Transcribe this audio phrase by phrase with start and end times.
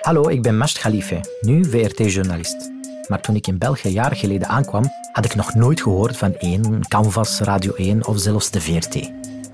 [0.00, 2.70] Hallo, ik ben Masht Khalife, nu VRT-journalist.
[3.08, 6.88] Maar toen ik in België jaren geleden aankwam, had ik nog nooit gehoord van één,
[6.88, 8.94] Canvas, Radio 1 of zelfs de VRT.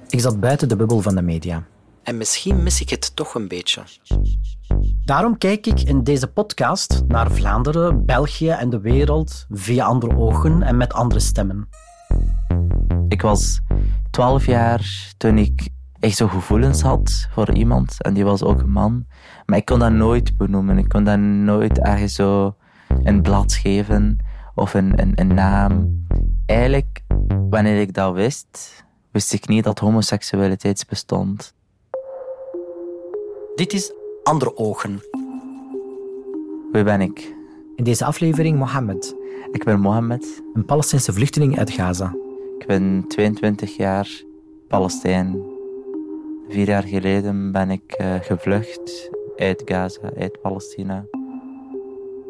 [0.08, 1.66] Ik zat buiten de bubbel van de media.
[2.02, 3.82] En misschien mis ik het toch een beetje.
[5.04, 10.62] Daarom kijk ik in deze podcast naar Vlaanderen, België en de wereld via andere ogen
[10.62, 11.68] en met andere stemmen.
[13.08, 13.60] Ik was
[14.10, 15.68] 12 jaar toen ik
[16.02, 18.02] echt zo gevoelens had voor iemand.
[18.02, 19.04] En die was ook een man.
[19.46, 20.78] Maar ik kon dat nooit benoemen.
[20.78, 22.54] Ik kon dat nooit ergens zo
[23.02, 24.18] een blad geven
[24.54, 26.04] of een, een, een naam.
[26.46, 27.00] Eigenlijk,
[27.50, 31.54] wanneer ik dat wist, wist ik niet dat homoseksualiteit bestond.
[33.54, 33.92] Dit is
[34.22, 35.00] Andere Ogen.
[36.72, 37.34] Wie ben ik?
[37.76, 39.16] In deze aflevering Mohammed,
[39.52, 40.42] Ik ben Mohammed.
[40.54, 42.14] een Palestijnse vluchteling uit Gaza.
[42.58, 44.22] Ik ben 22 jaar
[44.68, 45.51] Palestijn.
[46.52, 51.04] Vier jaar geleden ben ik eh, gevlucht uit Gaza, uit Palestina.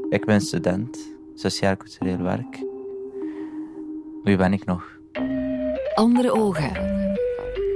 [0.08, 0.98] Ik ben student,
[1.34, 2.64] sociaal-cultureel werk.
[4.22, 4.98] Wie ben ik nog?
[5.94, 6.70] Andere ogen.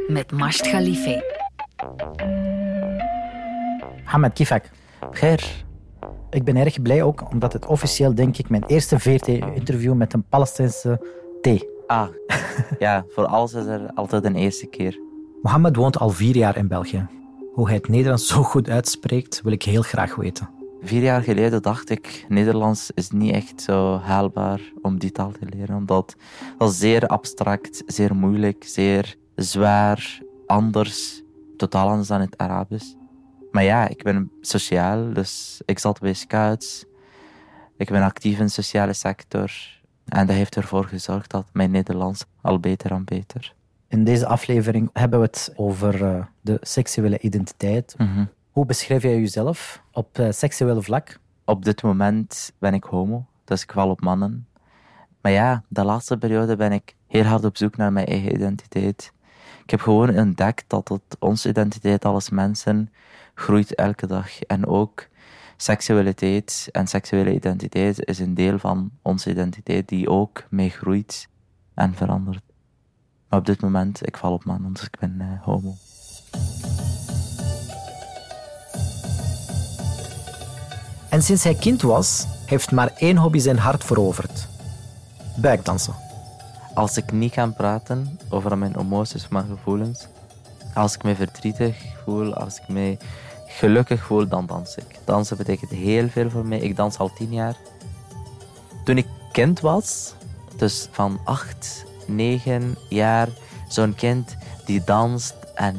[0.06, 1.44] Met Masht Khalife.
[4.04, 4.70] Mohammed Kifak.
[5.10, 5.64] Ger,
[6.30, 10.24] Ik ben erg blij ook, omdat het officieel, denk ik, mijn eerste VRT-interview met een
[10.28, 11.00] Palestijnse
[11.40, 11.66] T.
[11.86, 12.08] Ah,
[12.78, 15.04] ja, voor alles is er altijd een eerste keer.
[15.42, 17.06] Mohammed woont al vier jaar in België.
[17.52, 20.50] Hoe hij het Nederlands zo goed uitspreekt, wil ik heel graag weten.
[20.80, 25.46] Vier jaar geleden dacht ik, Nederlands is niet echt zo haalbaar om die taal te
[25.56, 25.76] leren.
[25.76, 26.16] Omdat
[26.58, 31.22] dat zeer abstract, zeer moeilijk, zeer zwaar, anders.
[31.56, 32.94] Totaal anders dan het Arabisch.
[33.50, 36.84] Maar ja, ik ben sociaal, dus ik zat bij Scouts.
[37.76, 39.52] Ik ben actief in de sociale sector.
[40.04, 43.54] En dat heeft ervoor gezorgd dat mijn Nederlands al beter en beter.
[43.96, 47.94] In deze aflevering hebben we het over eh, de seksuele identiteit.
[47.98, 48.24] Mhm.
[48.50, 51.18] Hoe beschrijf jij jezelf op uh, seksueel vlak?
[51.44, 54.46] Op dit moment ben ik homo, dus ik val op mannen.
[55.20, 59.12] Maar ja, de laatste periode ben ik heel hard op zoek naar mijn eigen identiteit.
[59.62, 62.90] Ik heb gewoon ontdekt dat het, onze identiteit als mensen
[63.34, 64.40] groeit elke dag.
[64.40, 65.06] En ook
[65.56, 71.28] seksualiteit en seksuele identiteit is een deel van onze identiteit die ook mee groeit
[71.74, 72.44] en verandert.
[73.28, 75.74] Maar op dit moment, ik val op mannen, dus ik ben eh, homo.
[81.08, 84.48] En sinds hij kind was, heeft maar één hobby zijn hart veroverd.
[85.36, 85.94] Buikdansen.
[86.74, 90.06] Als ik niet kan praten over mijn emoties of mijn gevoelens,
[90.74, 92.96] als ik me verdrietig voel, als ik me
[93.46, 94.98] gelukkig voel, dan dans ik.
[95.04, 96.58] Dansen betekent heel veel voor mij.
[96.58, 97.56] Ik dans al tien jaar.
[98.84, 100.14] Toen ik kind was,
[100.56, 103.28] dus van acht, negen jaar,
[103.68, 105.76] zo'n kind die danst en,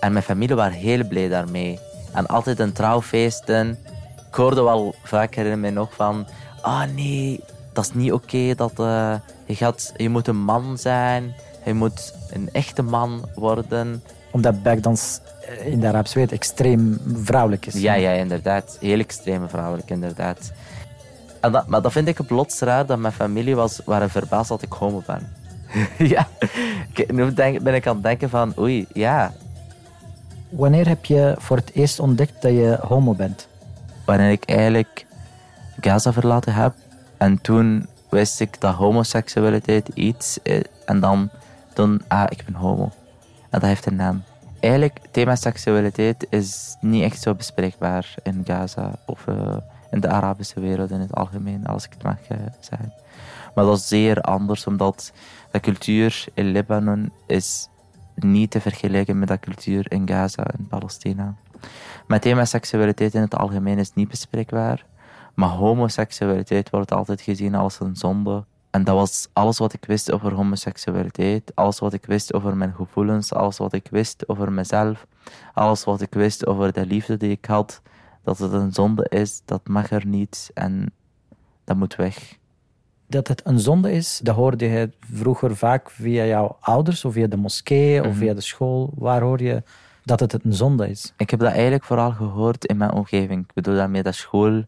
[0.00, 1.78] en mijn familie was heel blij daarmee.
[2.12, 3.78] En altijd een trouwfeesten.
[4.28, 6.26] Ik hoorde wel vaak herinner me nog van,
[6.60, 7.40] ah nee,
[7.72, 9.14] dat is niet oké, dat eh,
[9.46, 14.02] je, gaat, je moet een man zijn, je moet een echte man worden.
[14.30, 17.74] Omdat buikdans eh, in de Arabische wereld extreem vrouwelijk is.
[17.74, 18.76] Ja, ja, inderdaad.
[18.80, 20.52] Heel extreme vrouwelijk, inderdaad.
[21.42, 24.62] En dat, maar dat vind ik plots raar, dat mijn familie was, waren verbaasd dat
[24.62, 25.32] ik homo ben.
[26.14, 26.28] ja,
[27.08, 29.32] nu denk, ben ik aan het denken van, oei, ja.
[30.48, 33.48] Wanneer heb je voor het eerst ontdekt dat je homo bent?
[34.04, 35.06] Wanneer ik eigenlijk
[35.80, 36.74] Gaza verlaten heb,
[37.16, 41.30] en toen wist ik dat homoseksualiteit iets is, en dan,
[41.72, 42.90] toen, ah, ik ben homo.
[43.50, 44.22] En dat heeft een naam.
[44.62, 49.56] Eigenlijk, thema seksualiteit is niet echt zo bespreekbaar in Gaza of eh,
[49.90, 52.92] in de Arabische wereld in het algemeen, als ik het mag eh, zeggen.
[53.54, 55.12] Maar dat is zeer anders, omdat
[55.50, 57.68] de cultuur in Libanon is
[58.14, 61.34] niet te vergelijken met de cultuur in Gaza en Palestina.
[62.06, 64.84] Maar thema seksualiteit in het algemeen is niet bespreekbaar.
[65.34, 68.44] Maar homoseksualiteit wordt altijd gezien als een zonde.
[68.72, 72.72] En dat was alles wat ik wist over homoseksualiteit, alles wat ik wist over mijn
[72.74, 75.06] gevoelens, alles wat ik wist over mezelf,
[75.54, 77.82] alles wat ik wist over de liefde die ik had.
[78.22, 80.92] Dat het een zonde is, dat mag er niet en
[81.64, 82.38] dat moet weg.
[83.06, 87.26] Dat het een zonde is, dat hoorde je vroeger vaak via jouw ouders of via
[87.26, 88.16] de moskee of Mhm.
[88.16, 88.90] via de school.
[88.94, 89.62] Waar hoor je
[90.04, 91.12] dat het een zonde is?
[91.16, 93.44] Ik heb dat eigenlijk vooral gehoord in mijn omgeving.
[93.44, 94.62] Ik bedoel daarmee de school,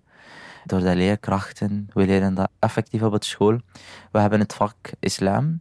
[0.65, 1.87] door de leerkrachten.
[1.93, 3.59] We leren dat effectief op het school.
[4.13, 5.61] We hebben het vak islam.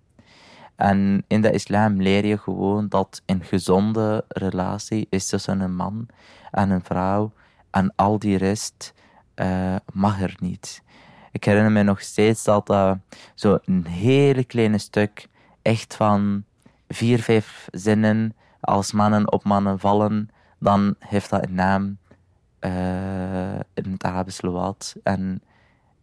[0.76, 6.08] En in de islam leer je gewoon dat een gezonde relatie is tussen een man
[6.52, 7.32] en een vrouw.
[7.72, 8.94] En al die rest
[9.34, 10.84] eh, mag er niet.
[11.32, 12.92] Ik herinner me nog steeds dat uh,
[13.36, 15.28] zo een hele kleine stuk,
[15.62, 16.44] echt van
[16.88, 20.30] vier, vijf zinnen, als mannen op mannen vallen,
[20.60, 21.98] dan heeft dat een naam.
[23.74, 24.96] In het Arabisch Loat.
[25.04, 25.42] En,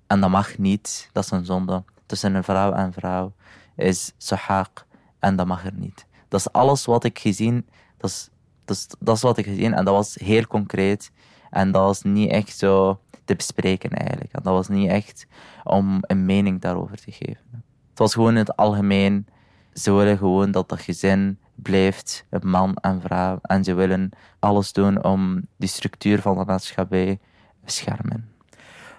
[0.06, 1.84] en dat mag niet, dat is een zonde.
[2.06, 3.32] Tussen een vrouw en vrouw
[3.76, 4.86] is sahaq
[5.18, 6.06] en dat mag er niet.
[6.28, 7.66] Dat is alles wat ik gezien,
[7.96, 8.28] dat is,
[8.64, 11.10] dat is, dat is wat ik gezien en dat was heel concreet.
[11.50, 14.32] En dat was niet echt zo te bespreken eigenlijk.
[14.32, 15.26] En dat was niet echt
[15.64, 17.64] om een mening daarover te geven.
[17.90, 19.26] Het was gewoon in het algemeen,
[19.72, 23.38] ze willen gewoon dat dat gezin blijft, een man en vrouw.
[23.42, 27.18] En ze willen alles doen om die structuur van de maatschappij
[27.64, 28.28] beschermen.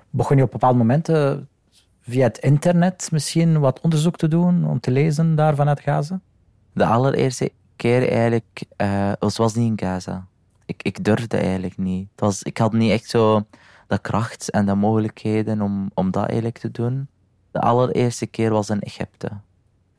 [0.09, 1.47] Begon je op bepaalde momenten
[2.01, 6.19] via het internet misschien wat onderzoek te doen, om te lezen daar vanuit Gaza?
[6.73, 10.25] De allereerste keer eigenlijk, uh, was, was niet in Gaza.
[10.65, 12.07] Ik, ik durfde eigenlijk niet.
[12.11, 13.45] Het was, ik had niet echt zo
[13.87, 17.07] de kracht en de mogelijkheden om, om dat eigenlijk te doen.
[17.51, 19.29] De allereerste keer was in Egypte.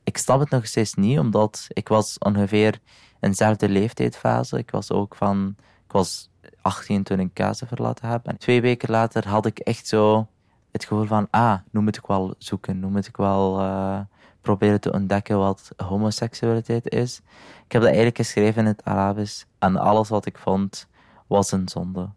[0.03, 2.79] Ik snap het nog steeds niet, omdat ik was ongeveer
[3.19, 4.57] in dezelfde leeftijdsfase.
[4.57, 5.55] Ik was ook van,
[5.85, 6.29] ik was
[6.61, 8.27] 18 toen ik Gaza verlaten heb.
[8.27, 10.27] En twee weken later had ik echt zo
[10.71, 13.99] het gevoel van, ah, nu moet ik wel zoeken, nu moet ik wel uh,
[14.41, 17.21] proberen te ontdekken wat homoseksualiteit is.
[17.65, 20.87] Ik heb dat eigenlijk geschreven in het Arabisch en alles wat ik vond
[21.27, 22.09] was een zonde.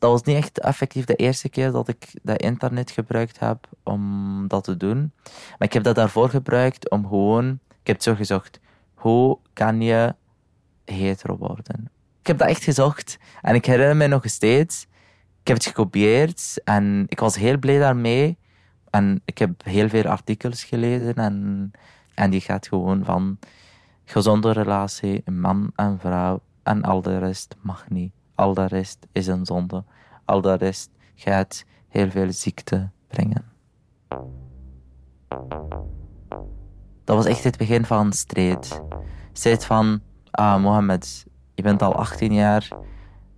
[0.00, 4.44] Dat was niet echt effectief de eerste keer dat ik dat internet gebruikt heb om
[4.48, 5.12] dat te doen.
[5.24, 8.60] Maar ik heb dat daarvoor gebruikt om gewoon, ik heb zo gezocht,
[8.94, 10.14] hoe kan je
[10.84, 11.90] hetero worden?
[12.20, 14.88] Ik heb dat echt gezocht en ik herinner me nog steeds
[15.40, 18.38] ik heb het gekopieerd en ik was heel blij daarmee.
[18.90, 21.70] En ik heb heel veel artikels gelezen en,
[22.14, 23.38] en die gaat gewoon van
[24.04, 28.12] gezonde relatie, man en vrouw en al de rest mag niet.
[28.40, 29.84] Al de rest is een zonde.
[30.24, 33.44] Al de rest gaat heel veel ziekte brengen.
[37.04, 38.82] Dat was echt het begin van een strijd.
[39.32, 40.00] Strijd van,
[40.30, 42.68] ah Mohammed, je bent al 18 jaar,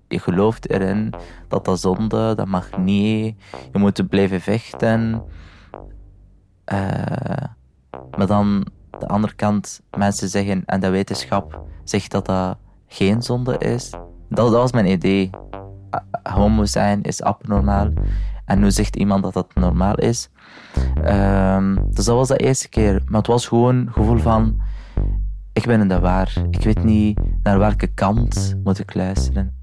[0.09, 1.15] je gelooft erin
[1.49, 5.25] dat dat zonde, dat mag niet, je moet blijven vechten.
[6.73, 6.79] Uh,
[8.17, 8.67] maar dan
[8.99, 13.93] de andere kant, mensen zeggen, en de wetenschap zegt dat dat geen zonde is.
[14.35, 15.31] Dat, was mijn idee.
[16.23, 17.89] Homo zijn is abnormaal.
[18.45, 20.29] En nu zegt iemand dat dat normaal is.
[21.05, 23.03] Uh, dus dat was de eerste keer.
[23.07, 24.61] Maar het was gewoon een gevoel van...
[25.53, 26.45] Ik ben in de waar.
[26.51, 29.61] Ik weet niet naar welke kant moet ik luisteren.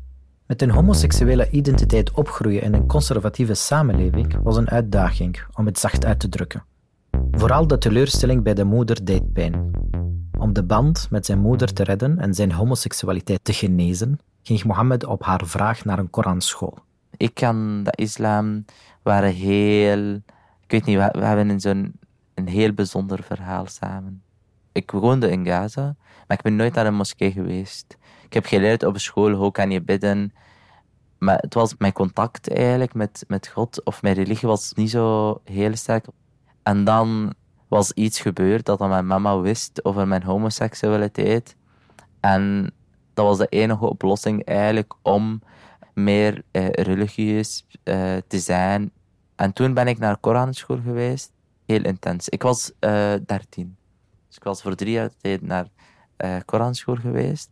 [0.50, 6.06] Met een homoseksuele identiteit opgroeien in een conservatieve samenleving was een uitdaging, om het zacht
[6.06, 6.64] uit te drukken.
[7.32, 9.72] Vooral de teleurstelling bij de moeder deed pijn.
[10.40, 15.06] Om de band met zijn moeder te redden en zijn homoseksualiteit te genezen, ging Mohammed
[15.06, 16.78] op haar vraag naar een Koranschool.
[17.18, 18.66] Ik en de islam
[19.04, 20.16] waren heel...
[20.64, 21.94] Ik weet niet, we, hebben zo'n
[22.34, 24.24] een heel bijzonder verhaal samen.
[24.72, 25.96] Ik woonde in Gaza,
[26.28, 27.98] maar ik ben nooit naar een moskee geweest.
[28.26, 30.34] Ik heb geleerd op school hoe kan je bidden.
[31.18, 35.42] Maar het was mijn contact eigenlijk met, met God of mijn religie was niet zo
[35.44, 36.06] heel sterk.
[36.64, 37.34] En dan
[37.68, 41.56] was iets gebeurd dat mijn mama wist over mijn homoseksualiteit.
[42.20, 42.74] En
[43.14, 45.42] dat was de enige oplossing eigenlijk om
[45.94, 48.92] meer eh, religieus eh, te zijn.
[49.36, 51.32] En toen ben ik naar Koranschool geweest.
[51.66, 52.30] Heel intens.
[52.30, 53.78] Ik was eh, 13.
[54.28, 55.68] Dus ik was voor drie jaar tijd naar
[56.46, 57.50] Koranschool geweest.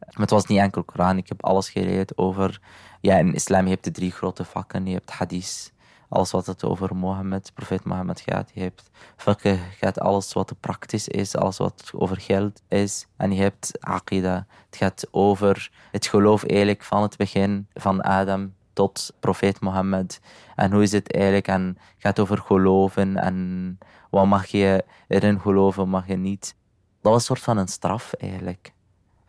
[0.00, 1.16] Maar het was niet enkel Koran.
[1.16, 2.60] Ik heb alles geleerd over...
[3.00, 4.86] Ja, in islam je hebt de drie grote vakken.
[4.86, 5.72] Je hebt hadith,
[6.10, 8.50] alles wat het over Mohammed, profeet Mohammed gaat.
[8.54, 13.06] Je hebt fiqh, gaat alles wat praktisch is, alles wat over geld is.
[13.16, 14.42] En je hebt aqidah.
[14.66, 20.20] Het gaat over het geloof eigenlijk van het begin van Adam tot profeet Mohammed.
[20.56, 21.48] En hoe is het eigenlijk?
[21.48, 23.78] En het gaat over geloven en
[24.10, 26.54] wat mag je erin geloven, mag je niet.
[27.00, 28.72] Dat was een soort van een straf eigenlijk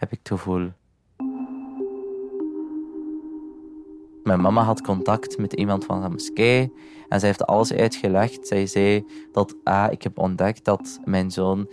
[0.01, 0.71] heb ik het gevoel.
[4.31, 6.73] Mijn mama had contact met iemand van de moskee
[7.09, 8.47] en zij heeft alles uitgelegd.
[8.47, 11.69] Zij zei dat ah, ik heb ontdekt dat mijn zoon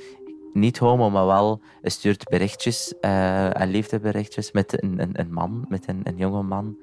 [0.53, 5.89] niet homo, maar wel stuurt berichtjes uh, en liefdeberichtjes met een, een, een man, met
[5.89, 6.77] een, een jonge man.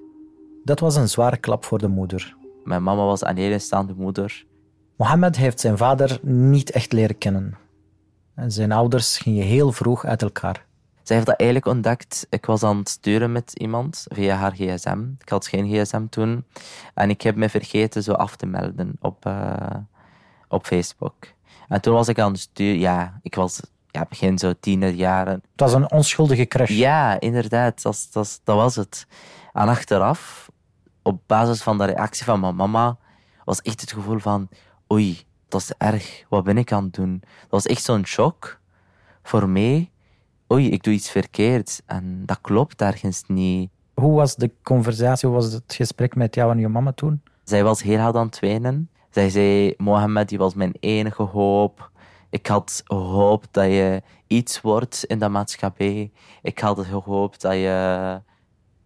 [0.64, 2.36] Dat was een zware klap voor de moeder.
[2.64, 4.46] Mijn mama was een alleenstaande moeder.
[4.98, 7.58] Mohammed heeft zijn vader niet echt leren kennen.
[8.36, 10.65] En zijn ouders gingen heel vroeg uit elkaar.
[11.06, 12.28] Zij heeft dat eigenlijk ontdekt.
[12.30, 15.04] Ik was aan het sturen met iemand via haar gsm.
[15.20, 16.46] Ik had geen gsm toen.
[16.94, 19.56] En ik heb me vergeten zo af te melden op, uh,
[20.48, 21.16] op Facebook.
[21.68, 22.80] En toen was ik aan het sturen.
[22.80, 25.34] Ja, ik was ja, begin zo tienerjaren.
[25.34, 26.70] Het was een onschuldige crash.
[26.70, 27.82] Ja, inderdaad.
[27.82, 29.08] Dat, dat, dat was het.
[29.54, 30.52] En achteraf,
[31.02, 32.98] op basis van de reactie van mijn mama,
[33.44, 34.50] was echt het gevoel van...
[34.94, 36.24] Oei, dat is erg.
[36.30, 37.20] Wat ben ik aan het doen?
[37.22, 38.60] Dat was echt zo'n shock
[39.24, 39.90] voor mij
[40.54, 43.70] oei, ik doe iets verkeerd en dat klopt ergens niet.
[43.94, 47.22] Hoe was de conversatie, hoe was het gesprek met jou en je mama toen?
[47.44, 48.90] Zij was heel hard aan het wenen.
[49.10, 51.92] Zij zei, Mohammed, die was mijn enige hoop.
[52.30, 56.12] Ik had gehoopt dat je iets wordt in de maatschappij.
[56.42, 58.22] Ik had gehoopt dat je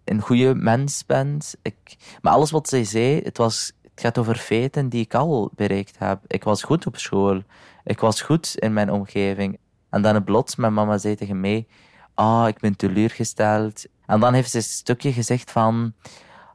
[0.04, 1.56] een goede mens bent.
[1.62, 1.96] Ik...
[2.22, 6.00] Maar alles wat zij zei, het, was, het gaat over feiten die ik al bereikt
[6.00, 6.20] heb.
[6.28, 7.42] Ik was goed op school.
[7.84, 9.58] Ik was goed in mijn omgeving.
[9.90, 11.68] En dan plots, mijn mama zei tegen mij,
[12.14, 13.86] ah, ik ben teleurgesteld.
[14.06, 15.94] En dan heeft ze een stukje gezegd van,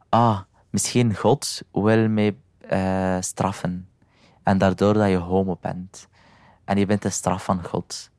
[0.08, 2.36] ah, misschien God wil mij
[2.72, 3.88] uh, straffen.
[4.42, 6.08] En daardoor dat je homo bent.
[6.64, 8.10] En je bent de straf van God.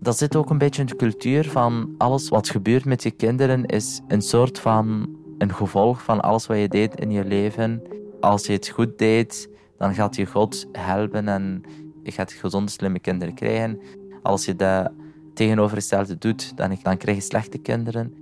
[0.00, 3.66] Dat zit ook een beetje in de cultuur van alles wat gebeurt met je kinderen
[3.66, 7.82] is een soort van een gevolg van alles wat je deed in je leven.
[8.22, 9.48] Als je het goed deed,
[9.78, 11.62] dan gaat je God helpen en
[12.02, 13.80] je gaat gezonde, slimme kinderen krijgen.
[14.22, 14.92] Als je dat
[15.34, 18.14] tegenovergestelde doet, dan, dan krijg je slechte kinderen.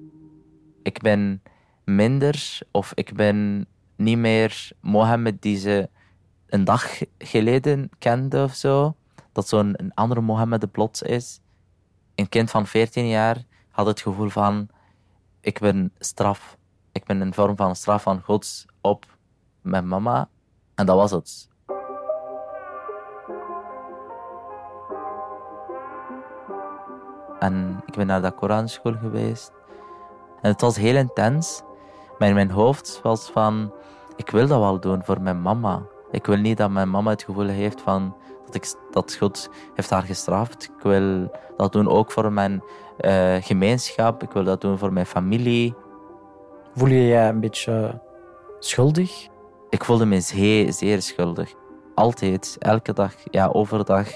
[0.83, 1.43] Ik ben
[1.85, 3.67] minder of ik ben
[3.97, 5.89] niet meer Mohammed die ze
[6.47, 8.95] een dag geleden kende of zo.
[9.33, 11.41] Dat zo'n andere Mohammed de plots is.
[12.15, 14.69] Een kind van 14 jaar had het gevoel van
[15.41, 16.57] ik ben straf.
[16.93, 19.19] Ik ben een vorm van straf van Gods op
[19.63, 20.29] mijn mama.
[20.75, 21.49] En dat was het.
[27.39, 29.53] En ik ben naar de Koranschool geweest.
[30.43, 31.63] En het was heel intens.
[32.19, 33.73] Maar in mijn hoofd was van,
[34.17, 35.83] ik wil dat wel doen voor mijn mama.
[36.11, 39.91] Ik wil niet dat mijn mama het gevoel heeft van dat, ik, dat God heeft
[39.91, 40.65] haar gestraft.
[40.65, 42.63] Ik wil dat doen ook voor mijn
[43.01, 44.23] uh, gemeenschap.
[44.23, 45.75] Ik wil dat doen voor mijn familie.
[46.75, 48.01] Voel je je een beetje
[48.59, 49.29] schuldig?
[49.71, 51.55] Ik voelde me zeer, zeer schuldig.
[51.95, 54.09] Altijd, elke dag, ja, overdag,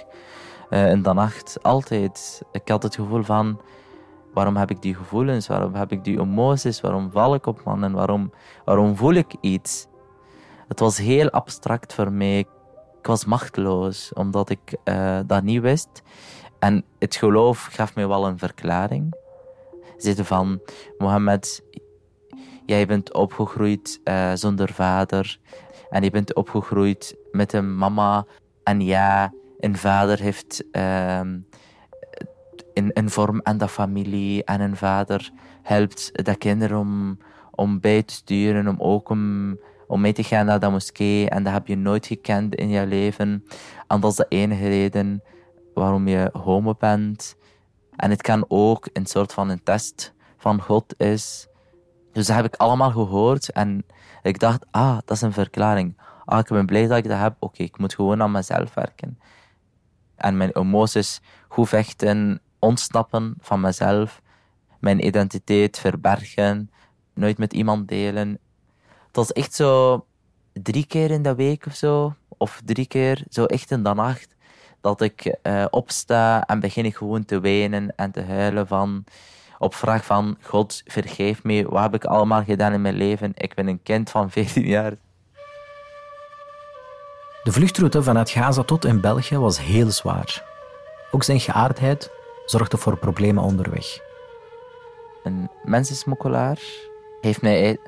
[0.71, 2.43] uh, in de nacht, altijd.
[2.53, 3.61] Ik had het gevoel van,
[4.33, 5.47] waarom heb ik die gevoelens?
[5.47, 6.81] Waarom heb ik die emoties?
[6.81, 7.93] Waarom val ik op mannen?
[7.93, 8.33] Waarom,
[8.65, 9.87] waarom voel ik iets?
[10.69, 12.39] Het was heel abstract voor mij.
[12.99, 16.03] Ik was machteloos, omdat ik uh, dat niet wist.
[16.59, 19.15] En het geloof gaf me wel een verklaring.
[19.97, 20.61] Zitten van,
[20.99, 21.65] Mohammed,
[22.67, 25.39] jij bent opgegroeid uh, zonder vader.
[25.91, 28.27] En je bent opgegroeid met een mama.
[28.63, 31.21] En ja, een vader heeft uh,
[32.75, 34.45] een, een vorm aan de familie.
[34.45, 35.31] En een vader
[35.63, 37.19] helpt de kinderen om,
[37.51, 39.57] om bij te sturen, om ook om,
[39.87, 41.29] om mee te gaan naar de moskee.
[41.29, 43.45] En dat heb je nooit gekend in je leven.
[43.87, 45.23] En dat is de enige reden
[45.75, 47.37] waarom je homo bent.
[47.97, 51.49] En het kan ook een soort van een test van God is.
[52.15, 53.85] Dus dat heb ik allemaal gehoord en
[54.23, 55.97] ik dacht, ah, dat is een verklaring.
[56.25, 57.37] Ah, ik ben blij dat ik dat heb.
[57.39, 59.19] Oké, ik moet gewoon aan mezelf werken.
[60.17, 64.23] En mijn emoties goed vechten, ontsnappen van mezelf.
[64.81, 66.71] Mijn identiteit verbergen,
[67.15, 68.39] nooit met iemand delen.
[69.07, 70.05] Het was echt zo
[70.53, 74.35] drie keer in de week of zo, of drie keer, zo echt in de nacht,
[74.81, 79.05] dat ik uh, opsta en begin ik gewoon te wenen en te huilen van
[79.59, 83.33] op vraag van God, vergeef me, wat heb ik allemaal gedaan in mijn leven?
[83.35, 84.93] Ik ben een kind van 14 jaar.
[87.43, 90.45] De vluchtroute vanuit Gaza tot in België was heel zwaar.
[91.11, 92.11] Ook zijn geaardheid
[92.47, 93.99] zorgde voor problemen onderweg.
[95.23, 96.59] Een mensensmokkelaar
[97.21, 97.79] heeft mij...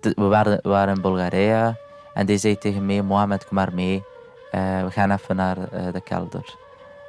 [0.00, 1.76] We waren, we waren in Bulgarije
[2.14, 4.04] en die zei tegen mij, Mohammed, kom maar mee.
[4.52, 6.54] Uh, we gaan even naar uh, de kelder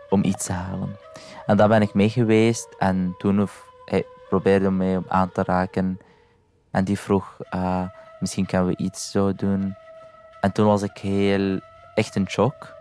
[0.09, 0.97] om iets te halen.
[1.45, 3.47] En daar ben ik mee geweest en toen hij
[4.29, 6.00] probeerde mij aan te raken.
[6.72, 7.82] En die vroeg, uh,
[8.20, 9.75] misschien kunnen we iets zo doen.
[10.41, 11.60] En toen was ik heel,
[11.96, 12.74] echt in shock.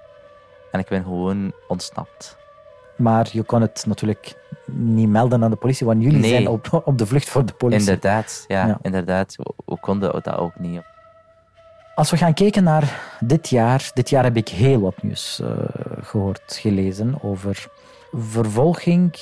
[0.71, 2.37] En ik ben gewoon ontsnapt.
[2.97, 4.37] Maar je kon het natuurlijk
[4.67, 7.81] niet melden aan de politie, want jullie zijn op, op de vlucht voor de politie.
[7.81, 9.37] Inderdaad, ja, inderdaad.
[9.67, 10.83] We, konden dat ook niet.
[11.95, 15.49] Als we gaan kijken naar dit jaar, dit jaar heb ik heel wat nieuws uh,
[16.01, 17.67] gehoord, gelezen over
[18.13, 19.15] vervolging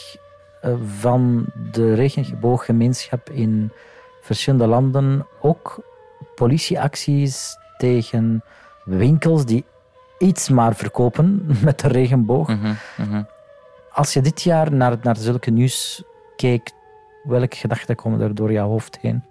[0.98, 3.70] van de regenbooggemeenschap in
[4.20, 5.26] verschillende landen.
[5.40, 5.78] Ook
[6.34, 8.44] politieacties tegen
[8.84, 9.64] winkels die
[10.18, 12.48] iets maar verkopen met de regenboog.
[12.48, 12.60] Mm
[12.96, 13.26] -hmm,
[13.90, 16.02] Als je dit jaar naar, naar zulke nieuws
[16.36, 16.74] kijkt,
[17.22, 19.24] welke gedachten komen er door jouw hoofd heen?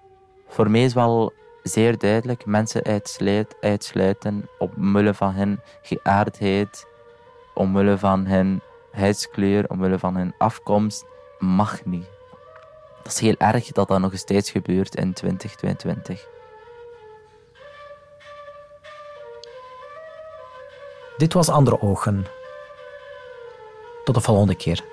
[0.48, 1.34] Voor mij is wel
[1.64, 6.88] zeer duidelijk mensen uitsluit, uitsluiten omwille van hun geaardheid,
[7.54, 8.62] omwille van hun
[8.92, 11.06] huidskleur, omwille van hun afkomst,
[11.42, 12.08] mag niet.
[13.04, 16.28] Dat is heel erg dat dat nog steeds gebeurt in 2022.
[21.18, 22.26] Dit was Andere Ogen.
[24.04, 24.84] Tot de volgende keer.